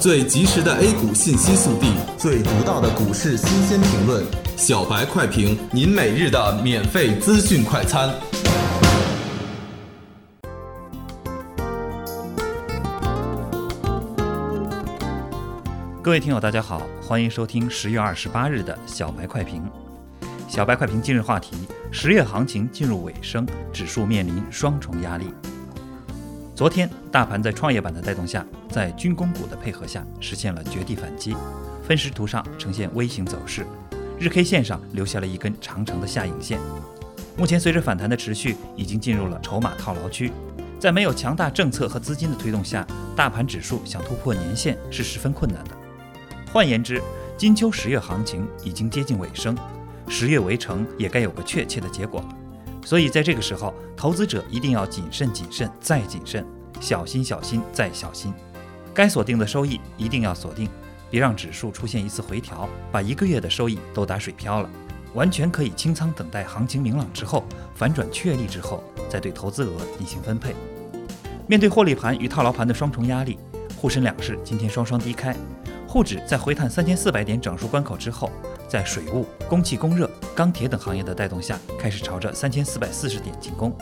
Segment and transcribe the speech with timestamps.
[0.00, 4.24] 最及时的 A 股信息速递，最独到的股市新鲜评论，
[4.56, 8.08] 小白快评，您每日的免费资讯快餐。
[16.00, 19.68] 各位听友，大家好，欢迎收听十月二十八日的小白快评。
[20.46, 21.56] 小白快评今日话题：
[21.90, 25.26] 十月行情进入尾声，指数面临双重压力。
[26.58, 31.36] 昨天，大盘在创业板的带动下，在军工股的配合下，实现了绝地反击。
[31.84, 33.64] 分时图上呈现微型走势，
[34.18, 36.58] 日 K 线上留下了一根长长的下影线。
[37.36, 40.32] 目前，随着反弹的持续，已经进入了筹码套牢区。
[40.80, 45.70] 在没有强大政策和资金的推动下，大盘指数想突破年线是十分困难的。
[46.52, 47.00] 换言之，
[47.36, 49.56] 金秋十月行情已经接近尾声，
[50.08, 52.20] 十月围城也该有个确切的结果。
[52.84, 56.44] 所以，在这个时候，投资者一定要谨慎、谨慎再谨慎，
[56.80, 58.32] 小心、小心再小心。
[58.94, 60.68] 该锁定的收益一定要锁定，
[61.10, 64.70] 别让指数出现一次回调，把一个月的收益都打水漂了。
[65.14, 67.44] 完全可以清仓等待行情明朗之后，
[67.74, 70.54] 反转确立之后，再对投资额进行分配。
[71.46, 73.38] 面对获利盘与套牢盘的双重压力，
[73.80, 75.32] 沪深两市今天双双低开，
[75.86, 78.28] 沪指在回探三千四百点整数关口之后。
[78.66, 83.72] 在水务、供气、供热、钢铁等行业的带动下，开始朝着三千四百四十点进攻。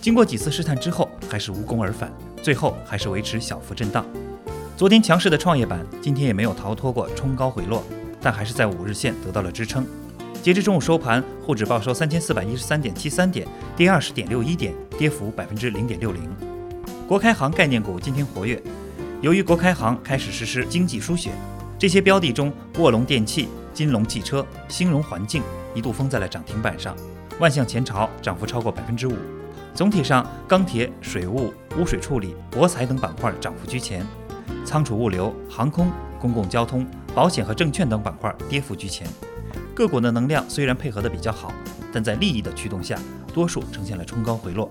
[0.00, 2.12] 经过几次试探之后，还是无功而返，
[2.42, 4.06] 最后还是维持小幅震荡。
[4.76, 7.82] 昨天强势的创业板，今天也没有逃脱过冲高回落，
[8.20, 9.84] 但还是在五日线得到了支撑。
[10.42, 16.22] 截至中午收盘，沪指报收三千四百一十三点七三点，跌二十点六一点，跌幅百分之零点六零。
[17.08, 18.60] 国开行概念股今天活跃，
[19.22, 21.30] 由于国开行开始实施经济输血，
[21.78, 23.48] 这些标的中，卧龙电器。
[23.72, 25.42] 金龙汽车、兴荣环境
[25.74, 26.96] 一度封在了涨停板上，
[27.38, 29.14] 万象前朝涨幅超过百分之五。
[29.74, 34.02] 总体上，钢铁、水务、污水处理、博彩等板块涨幅居前，
[34.64, 39.06] 仓储物流、航空、公共交通、保险和证券等板块跌幅居前。
[39.74, 41.52] 个股的能量虽然配合的比较好，
[41.92, 42.98] 但在利益的驱动下，
[43.34, 44.70] 多数呈现了冲高回落。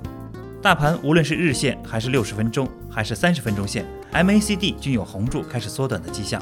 [0.65, 6.41] 大盘无论是日线还是六十分钟还是三十分钟线，MACD 均有红柱开始缩短的迹象。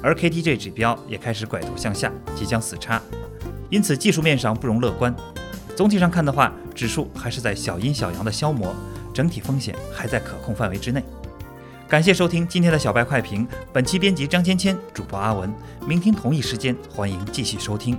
[0.00, 3.02] 而 KDJ 指标也开始拐头向下，即将死叉，
[3.68, 5.12] 因此技术面上不容乐观。
[5.74, 8.72] 总体上看的话，指数还是在小阴小阳的消磨，
[9.12, 11.02] 整体风险还在可控范围之内。
[11.88, 15.52] 感谢收听今天的小白快评，本期编辑张芊芊，主播阿文。
[15.84, 17.98] 明天同一时间，欢迎继续收听。